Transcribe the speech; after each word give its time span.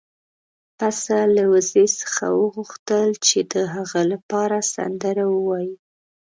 پسه 0.77 1.17
له 1.35 1.43
وزې 1.53 1.85
څخه 1.99 2.25
وغوښتل 2.41 3.09
چې 3.27 3.39
د 3.53 3.53
هغه 3.75 4.01
لپاره 4.11 4.57
سندره 4.73 5.25
ووايي. 5.35 5.73